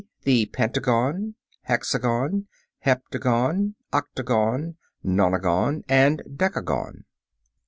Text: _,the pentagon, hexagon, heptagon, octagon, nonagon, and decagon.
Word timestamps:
_,the 0.23 0.47
pentagon, 0.47 1.35
hexagon, 1.65 2.47
heptagon, 2.87 3.75
octagon, 3.93 4.75
nonagon, 5.05 5.83
and 5.87 6.23
decagon. 6.27 7.03